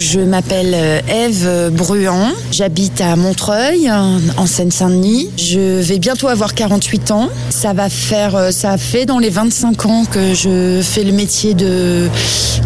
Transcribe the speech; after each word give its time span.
Je 0.00 0.18
m'appelle 0.18 0.72
euh, 0.74 1.00
Eve 1.08 1.70
Bruand, 1.76 2.32
j'habite 2.50 3.02
à 3.02 3.16
Montreuil, 3.16 3.90
en 3.90 4.46
Seine-Saint-Denis. 4.46 5.28
Je 5.36 5.80
vais 5.80 5.98
bientôt 5.98 6.28
avoir 6.28 6.54
48 6.54 7.10
ans. 7.10 7.28
Ça 7.50 7.74
va 7.74 7.90
faire, 7.90 8.34
euh, 8.34 8.50
ça 8.50 8.78
fait 8.78 9.04
dans 9.04 9.18
les 9.18 9.28
25 9.28 9.84
ans 9.84 10.04
que 10.10 10.32
je 10.32 10.80
fais 10.82 11.04
le 11.04 11.12
métier 11.12 11.52
de 11.52 12.08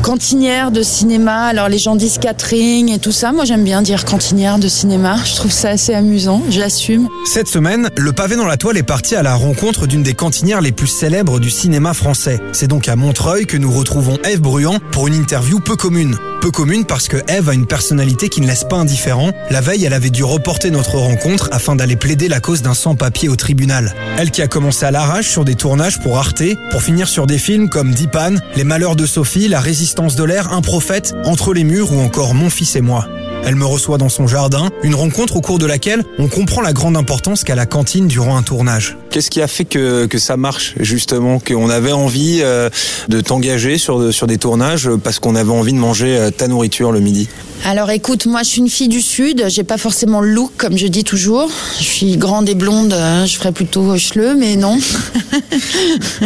cantinière 0.05 0.71
de 0.71 0.83
cinéma. 0.83 1.47
Alors 1.47 1.69
les 1.69 1.79
gens 1.79 1.97
disent 1.97 2.19
catering 2.19 2.93
et 2.93 3.01
tout 3.01 3.11
ça. 3.11 3.33
Moi 3.33 3.45
j'aime 3.45 3.65
bien 3.65 3.83
dire 3.83 4.05
cantinière 4.05 4.59
de 4.59 4.69
cinéma. 4.69 5.17
Je 5.25 5.35
trouve 5.35 5.51
ça 5.51 5.71
assez 5.71 5.93
amusant, 5.93 6.41
j'assume. 6.51 7.09
Cette 7.25 7.49
semaine, 7.49 7.89
le 7.97 8.13
pavé 8.13 8.37
dans 8.37 8.47
la 8.47 8.57
toile 8.57 8.77
est 8.77 8.85
parti 8.85 9.17
à 9.17 9.25
la 9.25 9.35
rencontre 9.35 9.89
d'une 9.89 10.05
des 10.05 10.15
cantinières 10.15 10.61
les 10.61 10.73
plus 10.73 10.87
célèbres 10.87 11.41
du 11.41 11.51
cinéma 11.51 11.95
français. 11.95 12.39
C'est 12.53 12.69
donc 12.69 12.87
à 12.87 12.95
Montreuil 12.95 13.47
que 13.47 13.57
nous 13.57 13.73
retrouvons 13.73 14.19
Eve 14.25 14.41
Bruand 14.41 14.79
pour 14.93 15.09
une 15.09 15.15
interview 15.15 15.59
peu 15.59 15.75
commune. 15.75 16.17
Peu 16.41 16.51
commune 16.51 16.85
parce 16.85 17.09
que 17.09 17.17
Eve 17.29 17.49
a 17.49 17.55
une 17.55 17.67
personnalité 17.67 18.29
qui 18.29 18.41
ne 18.41 18.47
laisse 18.47 18.65
pas 18.65 18.77
indifférent. 18.77 19.33
La 19.51 19.61
veille, 19.61 19.85
elle 19.85 19.93
avait 19.93 20.11
dû 20.11 20.25
reporter 20.25 20.71
notre 20.71 20.97
rencontre 20.97 21.49
afin 21.53 21.77
d'aller 21.77 21.97
plaider 21.97 22.29
la 22.29 22.41
cause 22.41 22.63
d'un 22.63 22.75
sans-papier 22.75 23.29
au 23.29 23.37
tribunal. 23.37 23.95
Elle 24.19 24.31
qui 24.31 24.43
a 24.43 24.49
commencé 24.49 24.85
à 24.85 24.91
l'arrache 24.91 25.29
sur 25.29 25.45
des 25.45 25.55
tournages 25.55 26.01
pour 26.01 26.19
Arte, 26.19 26.43
pour 26.71 26.83
finir 26.83 27.09
sur 27.09 27.27
des 27.27 27.39
films 27.39 27.69
comme 27.69 27.93
Dipan, 27.93 28.35
Les 28.57 28.65
Malheurs 28.65 28.97
de 28.97 29.07
Sophie, 29.07 29.49
La 29.49 29.61
Résistance 29.61 30.17
de 30.17 30.25
l'air, 30.25 30.53
Un 30.53 30.61
prophète, 30.61 31.15
Entre 31.25 31.55
les 31.55 31.65
murs 31.65 31.93
ou 31.93 32.01
encore 32.01 32.35
Mon 32.35 32.51
fils 32.51 32.77
et 32.77 32.81
moi. 32.81 33.07
Elle 33.47 33.57
me 33.57 33.67
reçoit 33.67 33.99
dans 33.99 34.09
son 34.09 34.27
jardin, 34.27 34.71
une 34.83 34.95
rencontre 34.95 35.37
au 35.37 35.41
cours 35.43 35.59
de 35.59 35.67
laquelle 35.67 36.03
on 36.19 36.29
comprend 36.29 36.63
la 36.63 36.73
grande 36.73 36.97
importance 36.97 37.45
qu'a 37.45 37.55
la 37.55 37.67
cantine 37.67 38.09
durant 38.09 38.37
un 38.39 38.43
tournage. 38.43 38.97
Qu'est-ce 39.15 39.31
qui 39.31 39.43
a 39.43 39.47
fait 39.47 39.65
que, 39.65 40.09
ça 40.19 40.37
marche 40.37 40.75
justement, 40.81 41.39
qu'on 41.39 41.71
avait 41.71 41.93
envie 41.93 42.41
euh, 42.43 42.69
de 43.09 43.21
t'engager 43.21 43.79
sur, 43.79 44.27
des 44.27 44.39
tournages 44.39 44.91
parce 45.05 45.21
qu'on 45.21 45.37
avait 45.37 45.53
envie 45.53 45.73
de 45.73 45.79
manger 45.79 46.17
euh, 46.17 46.31
ta 46.33 46.49
nourriture 46.49 46.91
le 46.91 46.99
midi? 46.99 47.29
Alors 47.65 47.93
écoute, 47.93 48.27
moi 48.27 48.43
je 48.43 48.49
suis 48.49 48.61
une 48.61 48.69
fille 48.69 48.89
du 48.89 49.01
Sud, 49.01 49.45
j'ai 49.47 49.63
pas 49.63 49.79
forcément 49.79 50.21
le 50.21 50.31
look 50.31 50.51
comme 50.57 50.77
je 50.77 50.89
dis 50.89 51.05
toujours. 51.05 51.49
Je 51.79 51.85
suis 51.85 52.17
grande 52.17 52.49
et 52.49 52.57
blonde, 52.57 52.93
hein, 52.93 53.25
je 53.25 53.37
ferais 53.37 53.53
plutôt 53.53 53.95
chleux, 53.95 54.35
mais 54.35 54.57
non. 54.57 54.81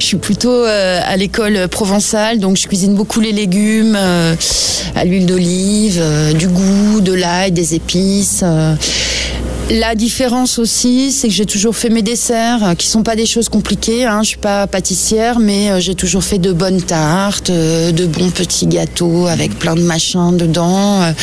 je 0.00 0.04
suis 0.04 0.16
plutôt 0.16 0.48
euh, 0.48 1.00
à 1.04 1.18
l'école 1.18 1.68
provençale, 1.68 2.38
donc 2.38 2.56
je 2.56 2.66
cuisine 2.66 2.94
beaucoup 2.94 3.20
les 3.20 3.32
légumes, 3.32 3.98
à 4.94 5.04
l'huile 5.04 5.26
d'olive, 5.26 6.02
du 6.38 6.48
goût, 6.48 7.02
de 7.02 7.12
l'ail, 7.12 7.52
des 7.52 7.74
épices. 7.74 8.42
La 9.70 9.94
différence 9.94 10.58
aussi, 10.58 11.12
c'est 11.12 11.28
que 11.28 11.34
j'ai 11.34 11.46
toujours 11.46 11.74
fait 11.74 11.88
mes 11.88 12.02
desserts, 12.02 12.62
euh, 12.62 12.74
qui 12.74 12.88
sont 12.88 13.02
pas 13.02 13.16
des 13.16 13.24
choses 13.24 13.48
compliquées. 13.48 14.04
Hein. 14.04 14.22
Je 14.22 14.28
suis 14.28 14.36
pas 14.36 14.66
pâtissière, 14.66 15.38
mais 15.38 15.70
euh, 15.70 15.80
j'ai 15.80 15.94
toujours 15.94 16.24
fait 16.24 16.38
de 16.38 16.52
bonnes 16.52 16.82
tartes, 16.82 17.48
euh, 17.48 17.90
de 17.90 18.04
bons 18.04 18.30
petits 18.30 18.66
gâteaux 18.66 19.26
avec 19.28 19.58
plein 19.58 19.74
de 19.74 19.80
machins 19.80 20.36
dedans, 20.36 21.14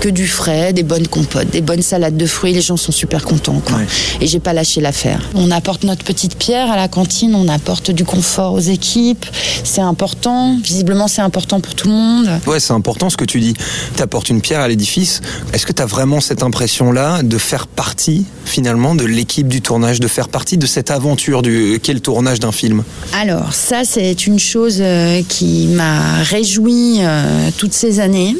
que 0.00 0.08
du 0.08 0.28
frais, 0.28 0.72
des 0.72 0.82
bonnes 0.82 1.08
compotes, 1.08 1.50
des 1.50 1.62
bonnes 1.62 1.82
salades 1.82 2.16
de 2.16 2.26
fruits. 2.26 2.52
Les 2.52 2.60
gens 2.60 2.76
sont 2.76 2.92
super 2.92 3.24
contents, 3.24 3.60
quoi. 3.64 3.78
Et 4.20 4.26
j'ai 4.26 4.40
pas 4.40 4.52
lâché 4.52 4.80
l'affaire. 4.80 5.22
On 5.34 5.50
apporte 5.50 5.82
notre 5.82 6.04
petite 6.04 6.36
pierre 6.36 6.70
à 6.70 6.76
la 6.76 6.88
cantine, 6.88 7.34
on 7.34 7.48
apporte 7.48 7.90
du 7.90 8.04
confort 8.04 8.52
aux 8.52 8.60
équipes. 8.60 9.26
C'est 9.64 9.80
important. 9.80 10.58
Visiblement, 10.62 11.08
c'est 11.08 11.22
important 11.22 11.60
pour 11.60 11.74
tout 11.74 11.88
le 11.88 11.94
monde. 11.94 12.28
Ouais, 12.46 12.60
c'est 12.60 12.74
important 12.74 13.10
ce 13.10 13.16
que 13.16 13.24
tu 13.24 13.40
dis. 13.40 13.54
Tu 13.96 14.02
apportes 14.02 14.28
une 14.28 14.42
pierre 14.42 14.60
à 14.60 14.68
l'édifice. 14.68 15.22
Est-ce 15.52 15.66
que 15.66 15.72
tu 15.72 15.82
as 15.82 15.86
vraiment 15.86 16.20
cette 16.20 16.42
impression-là 16.42 17.22
de 17.22 17.38
faire 17.38 17.66
partie 17.66 17.85
partie 17.86 18.26
finalement 18.46 18.94
de 18.94 19.04
l'équipe 19.04 19.48
du 19.48 19.60
tournage, 19.60 20.00
de 20.00 20.08
faire 20.08 20.28
partie 20.28 20.56
de 20.56 20.66
cette 20.66 20.90
aventure 20.90 21.42
du 21.42 21.78
qu'est 21.82 21.92
le 21.94 22.00
tournage 22.00 22.40
d'un 22.40 22.52
film 22.52 22.82
Alors, 23.12 23.52
ça, 23.52 23.82
c'est 23.84 24.26
une 24.26 24.38
chose 24.38 24.78
euh, 24.80 25.22
qui 25.28 25.66
m'a 25.68 26.22
réjoui 26.22 26.98
euh, 27.00 27.50
toutes 27.58 27.72
ces 27.74 28.00
années. 28.00 28.36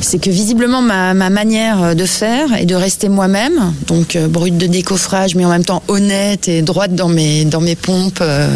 C'est 0.00 0.20
que 0.20 0.30
visiblement, 0.30 0.82
ma, 0.82 1.14
ma 1.14 1.30
manière 1.30 1.94
de 1.96 2.04
faire 2.06 2.54
est 2.54 2.66
de 2.66 2.74
rester 2.74 3.08
moi-même, 3.08 3.72
donc 3.86 4.14
euh, 4.16 4.28
brute 4.28 4.56
de 4.58 4.66
décoffrage, 4.66 5.34
mais 5.34 5.44
en 5.44 5.50
même 5.50 5.64
temps 5.64 5.82
honnête 5.88 6.48
et 6.48 6.62
droite 6.62 6.94
dans 6.94 7.08
mes, 7.08 7.44
dans 7.44 7.60
mes 7.60 7.74
pompes. 7.76 8.20
euh, 8.20 8.48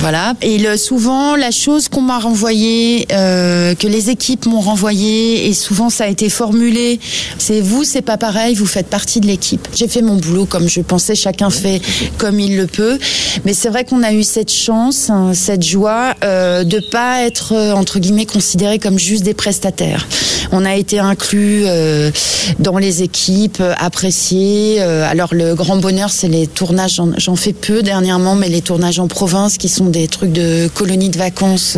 voilà. 0.00 0.34
Et 0.42 0.58
souvent, 0.76 1.36
la 1.36 1.50
chose 1.50 1.88
qu'on 1.88 2.02
m'a 2.02 2.18
renvoyée, 2.18 3.06
euh, 3.12 3.74
que 3.74 3.86
les 3.86 4.10
équipes 4.10 4.46
m'ont 4.46 4.60
renvoyée, 4.60 5.48
et 5.48 5.52
souvent 5.54 5.90
ça 5.90 6.04
a 6.04 6.08
été 6.08 6.28
formulé, 6.28 6.98
c'est 7.38 7.60
vous, 7.60 7.84
c'est 7.84 8.02
pas 8.02 8.16
pareil, 8.16 8.54
vous 8.54 8.66
faites 8.66 8.88
partie 8.88 9.20
de 9.20 9.26
l'équipe. 9.26 9.66
J'ai 9.74 9.88
fait 9.88 10.02
mon 10.02 10.16
boulot 10.26 10.46
comme 10.46 10.68
je 10.68 10.80
pensais, 10.80 11.14
chacun 11.14 11.50
fait 11.50 11.80
comme 12.18 12.40
il 12.40 12.56
le 12.56 12.66
peut. 12.66 12.98
Mais 13.44 13.54
c'est 13.54 13.68
vrai 13.68 13.84
qu'on 13.84 14.02
a 14.02 14.12
eu 14.12 14.22
cette 14.22 14.52
chance, 14.52 15.10
hein, 15.10 15.32
cette 15.34 15.62
joie 15.64 16.14
euh, 16.24 16.64
de 16.64 16.80
pas 16.90 17.22
être 17.22 17.52
euh, 17.54 17.72
entre 17.72 17.98
guillemets 17.98 18.26
considérés 18.26 18.78
comme 18.78 18.98
juste 18.98 19.22
des 19.22 19.34
prestataires. 19.34 20.06
On 20.52 20.64
a 20.64 20.76
été 20.76 20.98
inclus 21.00 21.62
euh, 21.66 22.10
dans 22.58 22.78
les 22.78 23.02
équipes, 23.02 23.58
euh, 23.60 23.74
appréciés. 23.78 24.80
Alors 24.80 25.34
le 25.34 25.54
grand 25.54 25.76
bonheur, 25.76 26.10
c'est 26.10 26.28
les 26.28 26.46
tournages. 26.46 27.00
J'en- 27.18 27.36
fais 27.36 27.52
peu 27.52 27.82
dernièrement, 27.82 28.34
mais 28.34 28.48
les 28.48 28.62
tournages 28.62 28.98
en 28.98 29.08
province, 29.08 29.58
qui 29.58 29.68
sont 29.68 29.86
des 29.86 30.08
trucs 30.08 30.32
de 30.32 30.68
colonies 30.74 31.10
de 31.10 31.18
vacances 31.18 31.76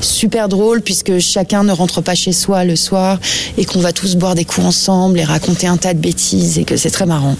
super 0.00 0.48
drôles, 0.48 0.82
puisque 0.82 1.18
chacun 1.18 1.64
ne 1.64 1.72
rentre 1.72 2.00
pas 2.00 2.14
chez 2.14 2.32
soi 2.32 2.64
le 2.64 2.76
soir 2.76 3.18
et 3.58 3.64
qu'on 3.64 3.80
va 3.80 3.92
tous 3.92 4.14
boire 4.16 4.34
des 4.36 4.44
coups 4.44 4.66
ensemble 4.66 5.18
et 5.18 5.24
raconter 5.24 5.66
un 5.66 5.76
tas 5.76 5.94
de 5.94 5.98
bêtises 5.98 6.58
et 6.58 6.64
que 6.64 6.76
c'est 6.76 6.90
très 6.90 7.06
marrant. 7.06 7.34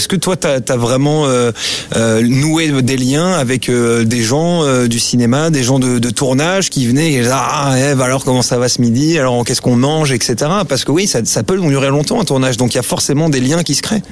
Est-ce 0.00 0.08
que 0.08 0.16
toi, 0.16 0.34
tu 0.34 0.46
as, 0.46 0.76
vraiment 0.78 1.26
euh, 1.26 1.52
euh, 1.94 2.22
noué 2.22 2.70
des 2.80 2.96
liens 2.96 3.32
avec 3.32 3.68
euh, 3.68 4.02
des 4.02 4.22
gens 4.22 4.64
du 4.86 4.98
cinéma, 4.98 5.50
des 5.50 5.62
gens 5.62 5.78
de, 5.78 5.98
de 5.98 6.08
tournage 6.08 6.70
qui 6.70 6.86
venaient 6.86 7.12
et 7.12 7.18
disaient, 7.18 7.30
Ah, 7.34 7.74
Eve, 7.78 8.00
alors 8.00 8.24
comment 8.24 8.40
ça 8.40 8.56
va 8.56 8.70
ce 8.70 8.80
midi? 8.80 9.18
Alors 9.18 9.44
qu'est-ce 9.44 9.60
qu'on 9.60 9.76
mange, 9.76 10.10
etc. 10.12 10.36
Parce 10.66 10.86
que 10.86 10.90
oui, 10.90 11.06
ça, 11.06 11.20
ça 11.26 11.42
peut 11.42 11.60
durer 11.60 11.88
longtemps 11.90 12.18
un 12.18 12.24
tournage, 12.24 12.56
donc 12.56 12.72
il 12.72 12.76
y 12.76 12.80
a 12.80 12.82
forcément 12.82 13.28
des 13.28 13.40
liens 13.40 13.62
qui 13.62 13.74
se 13.74 13.82
créent. 13.82 14.02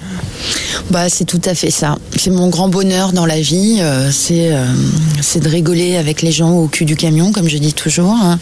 Bah, 0.90 1.08
c'est 1.08 1.24
tout 1.24 1.40
à 1.46 1.54
fait 1.54 1.70
ça. 1.70 1.96
C'est 2.16 2.28
mon 2.30 2.50
grand 2.50 2.68
bonheur 2.68 3.12
dans 3.12 3.24
la 3.24 3.40
vie, 3.40 3.80
c'est 4.12 4.50
c'est 5.22 5.40
de 5.40 5.48
rigoler 5.48 5.96
avec 5.96 6.20
les 6.20 6.32
gens 6.32 6.50
au 6.52 6.68
cul 6.68 6.84
du 6.84 6.96
camion, 6.96 7.32
comme 7.32 7.48
je 7.48 7.56
dis 7.56 7.72
toujours. 7.72 8.12
hein. 8.12 8.38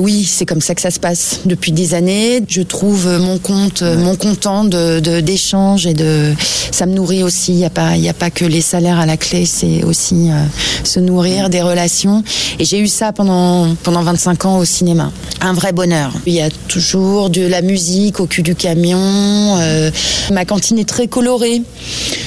Oui, 0.00 0.24
c'est 0.30 0.44
comme 0.46 0.60
ça 0.60 0.74
que 0.74 0.80
ça 0.82 0.90
se 0.90 1.00
passe 1.00 1.40
depuis 1.46 1.72
des 1.72 1.94
années. 1.94 2.42
Je 2.48 2.62
trouve 2.62 3.08
mon 3.18 3.38
compte, 3.38 3.82
mon 3.82 4.16
content 4.16 4.64
de 4.64 5.00
de- 5.00 5.20
d'échange 5.20 5.86
et 5.86 5.94
de 5.94 6.25
ça 6.70 6.86
me 6.86 6.94
nourrit 6.94 7.22
aussi. 7.22 7.52
Il 7.52 7.58
y 7.58 8.08
a 8.08 8.14
pas 8.14 8.30
que 8.30 8.44
les 8.44 8.60
salaires 8.60 8.98
à 8.98 9.06
la 9.06 9.16
clé, 9.16 9.46
c'est 9.46 9.84
aussi 9.84 10.30
euh, 10.30 10.34
se 10.84 11.00
nourrir 11.00 11.48
des 11.50 11.62
relations. 11.62 12.22
Et 12.58 12.64
j'ai 12.64 12.78
eu 12.78 12.88
ça 12.88 13.12
pendant 13.12 13.74
pendant 13.82 14.02
25 14.02 14.44
ans 14.46 14.58
au 14.58 14.64
cinéma. 14.64 15.12
Un 15.40 15.52
vrai 15.52 15.72
bonheur. 15.72 16.12
Il 16.26 16.34
y 16.34 16.40
a 16.40 16.48
toujours 16.68 17.30
de 17.30 17.46
la 17.46 17.62
musique 17.62 18.20
au 18.20 18.26
cul 18.26 18.42
du 18.42 18.54
camion. 18.54 18.98
euh, 19.58 19.90
ma 20.32 20.44
cantine 20.44 20.78
est 20.78 20.88
très 20.88 21.06
colorée. 21.08 21.62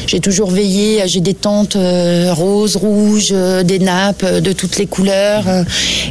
J'ai 0.08 0.20
toujours 0.20 0.50
veillé, 0.52 1.04
j'ai 1.06 1.20
des 1.22 1.34
tentes 1.34 1.76
euh, 1.76 2.34
roses, 2.34 2.76
rouges, 2.76 3.30
euh, 3.32 3.64
des 3.64 3.80
nappes 3.80 4.24
euh, 4.24 4.42
de 4.42 4.52
toutes 4.54 4.78
les 4.78 4.88
couleurs. 4.88 5.48
euh, 5.48 5.64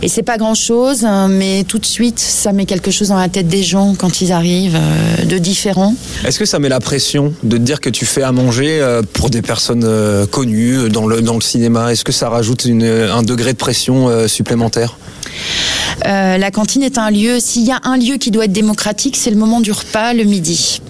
et 0.02 0.08
c'est 0.08 0.22
pas 0.22 0.36
grand 0.38 0.54
chose, 0.54 1.06
mais 1.28 1.64
tout 1.66 1.78
de 1.78 1.86
suite, 1.86 2.18
ça 2.20 2.52
met 2.52 2.64
quelque 2.66 2.90
chose 2.90 3.08
dans 3.08 3.16
la 3.18 3.28
tête 3.28 3.48
des 3.48 3.62
gens 3.62 3.94
quand 3.98 4.20
ils 4.20 4.30
arrivent 4.32 4.76
euh, 4.76 5.24
de 5.24 5.38
différents. 5.38 5.94
Est-ce 6.24 6.38
que 6.38 6.44
ça 6.44 6.58
met 6.58 6.68
la 6.68 6.80
pression 6.80 7.32
de 7.42 7.58
dire 7.58 7.77
que 7.80 7.90
tu 7.90 8.06
fais 8.06 8.22
à 8.22 8.32
manger 8.32 8.80
euh, 8.80 9.02
pour 9.12 9.30
des 9.30 9.42
personnes 9.42 9.84
euh, 9.84 10.26
connues 10.26 10.88
dans 10.88 11.06
le, 11.06 11.22
dans 11.22 11.34
le 11.34 11.40
cinéma. 11.40 11.92
Est-ce 11.92 12.04
que 12.04 12.12
ça 12.12 12.28
rajoute 12.28 12.66
un 12.66 13.22
degré 13.22 13.52
de 13.52 13.58
pression 13.58 14.08
euh, 14.08 14.28
supplémentaire? 14.28 14.96
Euh, 16.06 16.38
la 16.38 16.50
cantine 16.50 16.82
est 16.82 16.98
un 16.98 17.10
lieu, 17.10 17.40
s'il 17.40 17.64
y 17.64 17.72
a 17.72 17.80
un 17.84 17.96
lieu 17.96 18.16
qui 18.16 18.30
doit 18.30 18.44
être 18.44 18.52
démocratique, 18.52 19.16
c'est 19.16 19.30
le 19.30 19.36
moment 19.36 19.60
du 19.60 19.72
repas, 19.72 20.12
le 20.12 20.24
midi. 20.24 20.80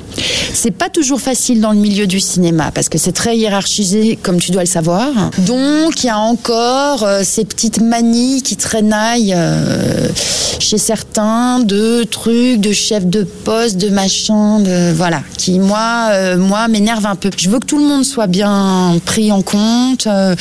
C'est 0.54 0.70
pas 0.70 0.88
toujours 0.88 1.20
facile 1.20 1.60
dans 1.60 1.72
le 1.72 1.78
milieu 1.78 2.06
du 2.06 2.20
cinéma 2.20 2.70
parce 2.74 2.88
que 2.88 2.98
c'est 2.98 3.12
très 3.12 3.36
hiérarchisé, 3.36 4.18
comme 4.22 4.38
tu 4.38 4.50
dois 4.50 4.62
le 4.62 4.68
savoir. 4.68 5.08
Donc, 5.38 6.02
il 6.02 6.06
y 6.06 6.10
a 6.10 6.18
encore 6.18 7.04
euh, 7.04 7.22
ces 7.24 7.44
petites 7.44 7.80
manies 7.80 8.42
qui 8.42 8.56
traînaillent 8.56 9.34
euh, 9.36 10.08
chez 10.58 10.78
certains 10.78 11.60
de 11.60 12.04
trucs, 12.04 12.60
de 12.60 12.72
chefs 12.72 13.06
de 13.06 13.22
poste, 13.22 13.76
de 13.76 13.88
machin, 13.88 14.60
de 14.60 14.92
voilà, 14.92 15.22
qui 15.36 15.58
moi, 15.58 16.08
euh, 16.10 16.36
moi 16.36 16.68
m'énerve 16.68 17.06
un 17.06 17.14
peu. 17.14 17.30
Je 17.36 17.48
veux 17.48 17.60
que 17.60 17.66
tout 17.66 17.78
le 17.78 17.84
monde 17.84 18.04
soit 18.04 18.26
bien 18.26 18.98
pris 19.04 19.30
en 19.30 19.42
compte, 19.42 20.06
euh, 20.06 20.34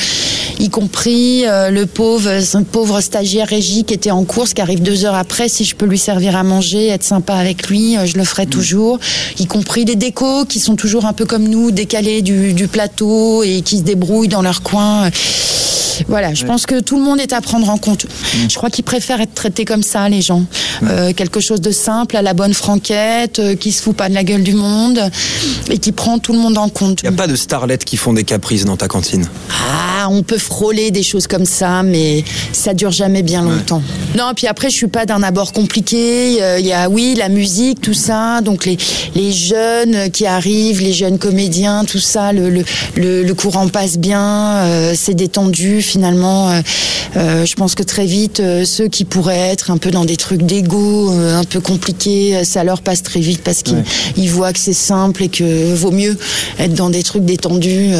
y 0.58 0.70
compris 0.70 1.44
le 1.44 1.84
pauvre, 1.84 2.28
un 2.54 2.62
pauvre 2.64 3.00
stagiaire 3.00 3.46
régie 3.46 3.84
qui 3.84 3.94
était 3.94 4.10
en 4.10 4.24
course, 4.24 4.54
qui 4.54 4.60
arrive 4.60 4.82
deux 4.82 5.04
heures 5.04 5.14
après. 5.14 5.48
Si 5.48 5.64
je 5.64 5.76
peux 5.76 5.86
lui 5.86 5.98
servir 5.98 6.36
à 6.36 6.42
manger, 6.42 6.88
être 6.88 7.04
sympa 7.04 7.34
avec 7.34 7.68
lui, 7.68 7.96
je 8.04 8.16
le 8.16 8.24
ferai 8.24 8.46
toujours. 8.46 8.98
Y 9.38 9.46
compris 9.46 9.67
les 9.76 9.96
décos 9.96 10.44
qui 10.44 10.58
sont 10.60 10.76
toujours 10.76 11.04
un 11.04 11.12
peu 11.12 11.24
comme 11.24 11.48
nous, 11.48 11.70
décalés 11.70 12.22
du, 12.22 12.52
du 12.52 12.68
plateau 12.68 13.42
et 13.42 13.62
qui 13.62 13.78
se 13.78 13.82
débrouillent 13.82 14.28
dans 14.28 14.42
leur 14.42 14.62
coin. 14.62 15.10
Voilà, 16.06 16.34
je 16.34 16.44
pense 16.44 16.66
que 16.66 16.80
tout 16.80 16.96
le 16.96 17.02
monde 17.02 17.20
est 17.20 17.32
à 17.32 17.40
prendre 17.40 17.68
en 17.68 17.78
compte. 17.78 18.06
Je 18.48 18.54
crois 18.56 18.70
qu'ils 18.70 18.84
préfèrent 18.84 19.20
être 19.20 19.34
traités 19.34 19.64
comme 19.64 19.82
ça, 19.82 20.08
les 20.08 20.22
gens. 20.22 20.44
Euh, 20.84 21.12
quelque 21.12 21.40
chose 21.40 21.60
de 21.60 21.70
simple, 21.70 22.16
à 22.16 22.22
la 22.22 22.34
bonne 22.34 22.54
franquette, 22.54 23.38
euh, 23.38 23.54
qui 23.56 23.72
se 23.72 23.82
fout 23.82 23.96
pas 23.96 24.08
de 24.08 24.14
la 24.14 24.24
gueule 24.24 24.42
du 24.42 24.52
monde 24.54 25.00
et 25.70 25.78
qui 25.78 25.92
prend 25.92 26.18
tout 26.18 26.32
le 26.32 26.38
monde 26.38 26.58
en 26.58 26.68
compte. 26.68 27.00
Il 27.02 27.08
n'y 27.08 27.14
a 27.14 27.18
pas 27.18 27.26
de 27.26 27.36
starlettes 27.36 27.84
qui 27.84 27.96
font 27.96 28.12
des 28.12 28.24
caprices 28.24 28.64
dans 28.64 28.76
ta 28.76 28.88
cantine? 28.88 29.26
Ah, 29.70 30.08
on 30.10 30.22
peut 30.22 30.38
frôler 30.38 30.90
des 30.90 31.02
choses 31.02 31.26
comme 31.26 31.44
ça, 31.44 31.82
mais 31.82 32.24
ça 32.52 32.74
dure 32.74 32.92
jamais 32.92 33.22
bien 33.22 33.42
longtemps. 33.42 33.82
Non, 34.16 34.32
puis 34.34 34.46
après, 34.46 34.70
je 34.70 34.74
suis 34.76 34.86
pas 34.88 35.06
d'un 35.06 35.22
abord 35.22 35.52
compliqué. 35.52 36.42
Euh, 36.42 36.58
Il 36.60 36.66
y 36.66 36.72
a, 36.72 36.88
oui, 36.88 37.14
la 37.16 37.28
musique, 37.28 37.80
tout 37.80 37.94
ça. 37.94 38.40
Donc 38.40 38.64
les, 38.64 38.76
les 39.14 39.32
jeunes 39.32 40.10
qui 40.10 40.26
arrivent, 40.26 40.80
les 40.80 40.92
jeunes 40.92 41.18
comédiens, 41.18 41.84
tout 41.84 41.98
ça, 41.98 42.32
le, 42.32 42.50
le, 42.50 42.64
le, 42.96 43.22
le 43.22 43.34
courant 43.34 43.68
passe 43.68 43.98
bien, 43.98 44.56
euh, 44.58 44.94
c'est 44.96 45.14
détendu 45.14 45.82
finalement. 45.88 46.50
Euh, 46.50 46.60
euh, 47.16 47.46
je 47.46 47.54
pense 47.54 47.74
que 47.74 47.82
très 47.82 48.06
vite, 48.06 48.40
euh, 48.40 48.64
ceux 48.64 48.88
qui 48.88 49.04
pourraient 49.04 49.50
être 49.50 49.70
un 49.70 49.78
peu 49.78 49.90
dans 49.90 50.04
des 50.04 50.16
trucs 50.16 50.42
d'ego, 50.42 51.10
un 51.10 51.44
peu 51.44 51.60
compliqués, 51.60 52.44
ça 52.44 52.64
leur 52.64 52.82
passe 52.82 53.02
très 53.02 53.20
vite 53.20 53.42
parce 53.42 53.62
qu'ils 53.62 53.82
ils 54.16 54.30
voient 54.30 54.52
que 54.52 54.58
c'est 54.58 54.72
simple 54.72 55.24
et 55.24 55.28
que 55.28 55.74
vaut 55.74 55.90
mieux 55.90 56.16
être 56.58 56.74
dans 56.74 56.90
des 56.90 57.02
trucs 57.02 57.24
détendus. 57.24 57.90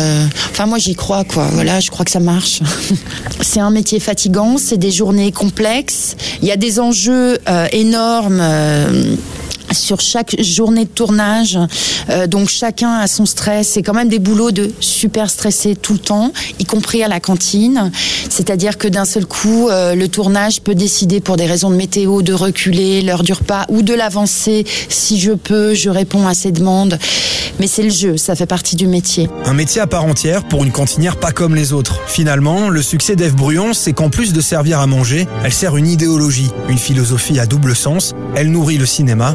Enfin, 0.51 0.67
moi, 0.67 0.79
j'y 0.79 0.95
crois, 0.95 1.25
quoi. 1.25 1.49
Voilà, 1.53 1.81
je 1.81 1.91
crois 1.91 2.05
que 2.05 2.11
ça 2.11 2.21
marche. 2.21 2.61
c'est 3.41 3.61
un 3.61 3.71
métier 3.71 4.01
fatigant, 4.01 4.59
c'est 4.59 4.77
des 4.77 4.91
journées 4.91 5.33
complexes. 5.33 6.17
Il 6.43 6.49
y 6.49 6.53
a 6.53 6.57
des 6.57 6.81
enjeux 6.81 7.39
euh, 7.49 7.67
énormes. 7.73 8.41
euh, 8.41 9.17
sur 9.73 10.01
chaque 10.01 10.41
journée 10.41 10.85
de 10.85 10.91
tournage. 10.91 11.59
Euh, 12.11 12.27
donc 12.27 12.49
chacun 12.49 12.93
a 12.93 13.07
son 13.07 13.27
stress. 13.27 13.69
C'est 13.69 13.83
quand 13.83 13.95
même 13.95 14.09
des 14.09 14.19
boulots 14.19 14.51
de 14.51 14.71
super 14.81 15.31
stressés 15.31 15.77
tout 15.77 15.95
le 15.95 15.99
temps, 15.99 16.33
y 16.59 16.65
compris 16.65 17.03
à 17.03 17.09
la 17.09 17.21
cantine. 17.21 17.91
C'est-à-dire 18.29 18.79
que 18.79 18.89
d'un 18.89 19.05
seul 19.05 19.27
coup, 19.27 19.69
euh, 19.69 19.95
le 19.95 20.09
tournage 20.09 20.61
peut 20.61 20.75
décider 20.75 21.21
pour 21.21 21.37
des 21.37 21.47
raisons 21.47 21.71
de 21.71 21.77
météo 21.77 22.23
de 22.23 22.33
reculer 22.33 23.03
l'heure 23.03 23.23
du 23.23 23.33
repas 23.33 23.67
ou 23.69 23.83
de 23.83 23.95
l'avancer. 23.95 24.65
Si 24.89 25.19
je 25.19 25.33
peux, 25.33 25.75
je 25.75 25.91
réponds 25.91 26.27
à 26.27 26.35
ces 26.35 26.53
demandes. 26.53 26.99
Mais 27.61 27.67
c'est 27.67 27.83
le 27.83 27.91
jeu, 27.91 28.17
ça 28.17 28.37
fait 28.37 28.47
partie 28.47 28.77
du 28.77 28.87
métier. 28.87 29.29
Un 29.45 29.53
métier 29.53 29.81
à 29.81 29.87
part 29.87 30.05
entière 30.05 30.45
pour 30.45 30.65
une 30.65 30.71
cantinière 30.71 31.17
pas 31.17 31.33
comme 31.33 31.57
les 31.57 31.73
autres. 31.73 32.01
Finalement, 32.07 32.69
le 32.69 32.83
succès 32.83 33.17
d'Ève 33.17 33.35
Bruyon, 33.35 33.73
c'est 33.73 33.93
qu'en 33.93 34.11
plus 34.11 34.33
de 34.33 34.41
servir 34.41 34.79
à 34.79 34.87
manger, 34.87 35.27
elle 35.45 35.53
sert 35.53 35.77
une 35.77 35.89
idéologie, 35.89 36.51
une 36.69 36.79
philosophie 36.79 37.41
à 37.41 37.47
double 37.47 37.75
sens. 37.75 38.15
Elle 38.37 38.53
nourrit 38.53 38.79
le 38.79 38.87
cinéma 38.87 39.35